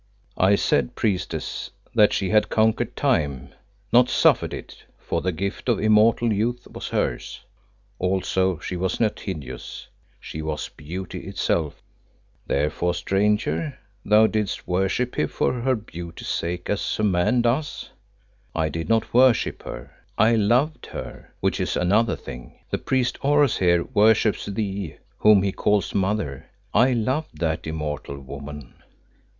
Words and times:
"I 0.39 0.55
said, 0.55 0.95
Priestess, 0.95 1.69
that 1.93 2.11
she 2.11 2.31
had 2.31 2.49
conquered 2.49 2.95
time, 2.95 3.53
not 3.93 4.09
suffered 4.09 4.51
it, 4.51 4.83
for 4.97 5.21
the 5.21 5.31
gift 5.31 5.69
of 5.69 5.79
immortal 5.79 6.33
youth 6.33 6.67
was 6.71 6.87
hers. 6.89 7.41
Also 7.99 8.57
she 8.57 8.75
was 8.75 8.99
not 8.99 9.19
hideous; 9.19 9.89
she 10.19 10.41
was 10.41 10.69
beauty 10.69 11.19
itself." 11.27 11.83
"Therefore 12.47 12.95
stranger, 12.95 13.77
thou 14.03 14.25
didst 14.25 14.67
worship 14.67 15.13
her 15.17 15.27
for 15.27 15.61
her 15.61 15.75
beauty's 15.75 16.29
sake, 16.29 16.67
as 16.67 16.97
a 16.97 17.03
man 17.03 17.43
does." 17.43 17.91
"I 18.55 18.69
did 18.69 18.89
not 18.89 19.13
worship 19.13 19.61
her; 19.61 19.91
I 20.17 20.33
loved 20.33 20.87
her, 20.87 21.31
which 21.41 21.59
is 21.59 21.77
another 21.77 22.15
thing. 22.15 22.57
The 22.71 22.79
priest 22.79 23.19
Oros 23.23 23.57
here 23.57 23.83
worships 23.83 24.47
thee, 24.47 24.95
whom 25.19 25.43
he 25.43 25.51
calls 25.51 25.93
Mother. 25.93 26.49
I 26.73 26.93
loved 26.93 27.37
that 27.37 27.67
immortal 27.67 28.19
woman." 28.19 28.73